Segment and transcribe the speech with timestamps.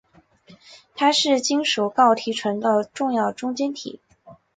[0.95, 4.01] 它是金属锆提纯的重要中间体。